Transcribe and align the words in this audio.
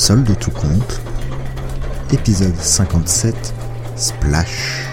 Solde 0.00 0.34
tout 0.38 0.50
compte, 0.50 0.98
épisode 2.10 2.56
57, 2.56 3.34
Splash. 3.96 4.86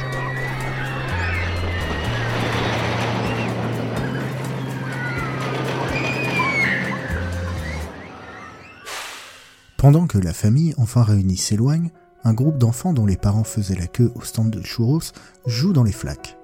Pendant 9.77 10.07
que 10.07 10.17
la 10.17 10.33
famille 10.33 10.75
enfin 10.77 11.03
réunie 11.03 11.37
s'éloigne, 11.37 11.91
un 12.25 12.33
groupe 12.33 12.57
d'enfants 12.57 12.91
dont 12.91 13.05
les 13.05 13.15
parents 13.15 13.45
faisaient 13.45 13.75
la 13.75 13.87
queue 13.87 14.11
au 14.13 14.23
stand 14.23 14.49
de 14.49 14.61
churros 14.61 15.13
joue 15.45 15.71
dans 15.71 15.85
les 15.85 15.93
flaques. 15.93 16.37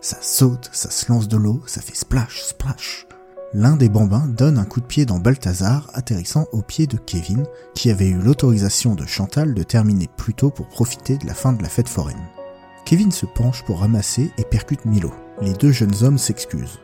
Ça 0.00 0.16
saute, 0.22 0.70
ça 0.72 0.88
se 0.88 1.12
lance 1.12 1.28
de 1.28 1.36
l'eau, 1.36 1.62
ça 1.66 1.82
fait 1.82 1.94
splash, 1.94 2.44
splash. 2.44 3.06
L'un 3.52 3.74
des 3.74 3.88
bambins 3.88 4.28
donne 4.28 4.58
un 4.58 4.64
coup 4.64 4.80
de 4.80 4.86
pied 4.86 5.06
dans 5.06 5.18
Balthazar, 5.18 5.90
atterrissant 5.92 6.46
au 6.52 6.62
pied 6.62 6.86
de 6.86 6.96
Kevin, 6.96 7.44
qui 7.74 7.90
avait 7.90 8.08
eu 8.08 8.18
l'autorisation 8.18 8.94
de 8.94 9.04
Chantal 9.04 9.54
de 9.54 9.62
terminer 9.64 10.08
plus 10.16 10.34
tôt 10.34 10.50
pour 10.50 10.68
profiter 10.68 11.18
de 11.18 11.26
la 11.26 11.34
fin 11.34 11.52
de 11.52 11.60
la 11.60 11.68
fête 11.68 11.88
foraine. 11.88 12.28
Kevin 12.84 13.10
se 13.10 13.26
penche 13.26 13.64
pour 13.64 13.80
ramasser 13.80 14.30
et 14.38 14.44
percute 14.44 14.84
Milo. 14.84 15.12
Les 15.42 15.52
deux 15.52 15.72
jeunes 15.72 15.94
hommes 16.02 16.18
s'excusent. 16.18 16.78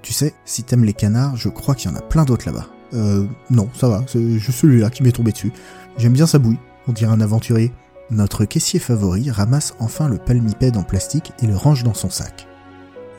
Tu 0.00 0.14
sais, 0.14 0.32
si 0.46 0.62
t'aimes 0.62 0.84
les 0.84 0.94
canards, 0.94 1.36
je 1.36 1.50
crois 1.50 1.74
qu'il 1.74 1.90
y 1.90 1.92
en 1.92 1.96
a 1.96 2.02
plein 2.02 2.24
d'autres 2.24 2.46
là-bas. 2.46 2.68
Euh, 2.94 3.26
non, 3.50 3.68
ça 3.74 3.90
va, 3.90 4.02
c'est 4.06 4.38
juste 4.38 4.60
celui-là 4.60 4.88
qui 4.88 5.02
m'est 5.02 5.12
tombé 5.12 5.32
dessus. 5.32 5.52
J'aime 5.98 6.14
bien 6.14 6.26
sa 6.26 6.38
bouille, 6.38 6.58
on 6.86 6.92
dirait 6.92 7.12
un 7.12 7.20
aventurier. 7.20 7.70
Notre 8.10 8.46
caissier 8.46 8.80
favori 8.80 9.30
ramasse 9.30 9.74
enfin 9.78 10.08
le 10.08 10.16
palmipède 10.16 10.78
en 10.78 10.84
plastique 10.84 11.32
et 11.42 11.46
le 11.46 11.56
range 11.56 11.84
dans 11.84 11.92
son 11.92 12.08
sac. 12.08 12.46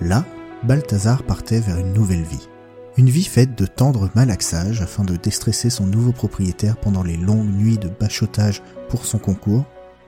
Là, 0.02 0.26
Balthazar 0.64 1.22
partait 1.22 1.60
vers 1.60 1.78
une 1.78 1.94
nouvelle 1.94 2.24
vie. 2.24 2.50
Une 2.98 3.10
vie 3.10 3.24
faite 3.24 3.58
de 3.58 3.66
tendre 3.66 4.10
malaxage 4.16 4.82
afin 4.82 5.04
de 5.04 5.16
déstresser 5.16 5.70
son 5.70 5.86
nouveau 5.86 6.12
propriétaire 6.12 6.78
pendant 6.78 7.04
les 7.04 7.18
longues 7.18 7.50
nuits 7.50 7.78
de 7.78 7.88
bachotage 7.88 8.62
pour 8.90 9.06
son 9.06 9.20
concours. 9.20 9.66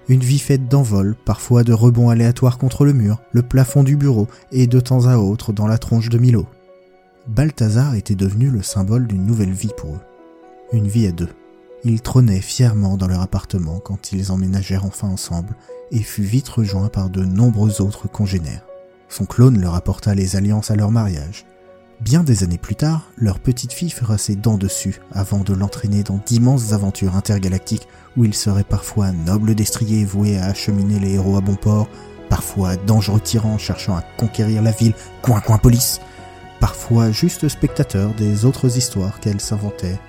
Une 0.09 0.21
vie 0.21 0.39
faite 0.39 0.67
d'envol, 0.67 1.15
parfois 1.25 1.63
de 1.63 1.73
rebonds 1.73 2.09
aléatoires 2.09 2.57
contre 2.57 2.83
le 2.83 2.93
mur, 2.93 3.21
le 3.31 3.43
plafond 3.43 3.83
du 3.83 3.95
bureau 3.95 4.27
et 4.51 4.67
de 4.67 4.79
temps 4.79 5.05
à 5.05 5.17
autre 5.17 5.53
dans 5.53 5.67
la 5.67 5.77
tronche 5.77 6.09
de 6.09 6.17
Milo. 6.17 6.47
Balthazar 7.27 7.95
était 7.95 8.15
devenu 8.15 8.49
le 8.49 8.63
symbole 8.63 9.07
d'une 9.07 9.25
nouvelle 9.25 9.53
vie 9.53 9.71
pour 9.77 9.95
eux. 9.95 10.01
Une 10.73 10.87
vie 10.87 11.07
à 11.07 11.11
deux. 11.11 11.29
Ils 11.83 12.01
trônaient 12.01 12.41
fièrement 12.41 12.97
dans 12.97 13.07
leur 13.07 13.21
appartement 13.21 13.79
quand 13.79 14.11
ils 14.11 14.31
emménagèrent 14.31 14.85
enfin 14.85 15.07
ensemble 15.07 15.55
et 15.91 15.99
fut 15.99 16.23
vite 16.23 16.49
rejoint 16.49 16.89
par 16.89 17.09
de 17.09 17.23
nombreux 17.23 17.81
autres 17.81 18.07
congénères. 18.07 18.65
Son 19.07 19.25
clone 19.25 19.59
leur 19.59 19.75
apporta 19.75 20.15
les 20.15 20.35
alliances 20.35 20.71
à 20.71 20.75
leur 20.75 20.91
mariage. 20.91 21.45
Bien 22.01 22.23
des 22.23 22.43
années 22.43 22.57
plus 22.57 22.75
tard, 22.75 23.11
leur 23.15 23.39
petite 23.39 23.73
fille 23.73 23.91
fera 23.91 24.17
ses 24.17 24.35
dents 24.35 24.57
dessus 24.57 24.99
avant 25.11 25.41
de 25.41 25.53
l'entraîner 25.53 26.01
dans 26.01 26.19
d'immenses 26.25 26.73
aventures 26.73 27.15
intergalactiques 27.15 27.87
où 28.17 28.25
il 28.25 28.33
serait 28.33 28.63
parfois 28.63 29.11
noble 29.11 29.53
destrier 29.53 30.03
voué 30.03 30.39
à 30.39 30.45
acheminer 30.45 30.99
les 30.99 31.13
héros 31.13 31.37
à 31.37 31.41
bon 31.41 31.53
port, 31.53 31.87
parfois 32.27 32.75
dangereux 32.75 33.19
tyran 33.19 33.59
cherchant 33.59 33.95
à 33.95 34.01
conquérir 34.17 34.63
la 34.63 34.71
ville, 34.71 34.95
coin 35.21 35.41
coin 35.41 35.59
police, 35.59 36.01
parfois 36.59 37.11
juste 37.11 37.47
spectateur 37.47 38.15
des 38.15 38.45
autres 38.45 38.77
histoires 38.77 39.19
qu'elle 39.19 39.39
s'inventait. 39.39 39.99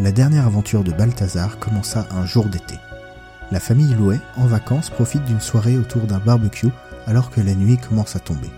La 0.00 0.12
dernière 0.12 0.46
aventure 0.46 0.84
de 0.84 0.92
Balthazar 0.92 1.58
commença 1.58 2.06
un 2.10 2.26
jour 2.26 2.44
d'été. 2.44 2.74
La 3.50 3.60
famille 3.60 3.94
Louet, 3.94 4.20
en 4.36 4.46
vacances, 4.46 4.90
profite 4.90 5.24
d'une 5.24 5.40
soirée 5.40 5.78
autour 5.78 6.02
d'un 6.02 6.18
barbecue 6.18 6.68
alors 7.06 7.30
que 7.30 7.40
la 7.40 7.54
nuit 7.54 7.78
commence 7.78 8.14
à 8.14 8.20
tomber. 8.20 8.50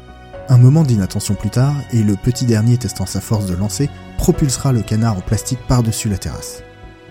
Un 0.48 0.58
moment 0.58 0.84
d'inattention 0.84 1.34
plus 1.34 1.50
tard, 1.50 1.74
et 1.92 2.04
le 2.04 2.14
petit 2.14 2.44
dernier 2.44 2.78
testant 2.78 3.06
sa 3.06 3.20
force 3.20 3.46
de 3.46 3.54
lancer, 3.54 3.90
propulsera 4.16 4.72
le 4.72 4.82
canard 4.82 5.18
en 5.18 5.20
plastique 5.20 5.58
par-dessus 5.66 6.08
la 6.08 6.18
terrasse. 6.18 6.62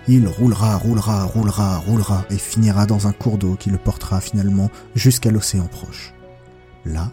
Il 0.08 0.28
roulera, 0.28 0.78
roulera, 0.78 1.26
roulera, 1.26 1.78
roulera, 1.80 2.26
et 2.30 2.38
finira 2.38 2.86
dans 2.86 3.08
un 3.08 3.12
cours 3.12 3.38
d'eau 3.38 3.56
qui 3.56 3.70
le 3.70 3.78
portera 3.78 4.22
finalement 4.22 4.70
jusqu'à 4.96 5.32
l'océan 5.32 5.66
proche. 5.66 6.14
Là, 6.86 7.12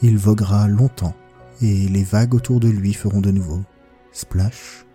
il 0.00 0.16
voguera 0.16 0.68
longtemps, 0.68 1.14
et 1.60 1.86
les 1.88 2.04
vagues 2.04 2.34
autour 2.34 2.58
de 2.58 2.68
lui 2.68 2.94
feront 2.94 3.20
de 3.20 3.30
nouveau 3.30 3.62
splash, 4.12 4.86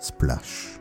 splash. 0.00 0.77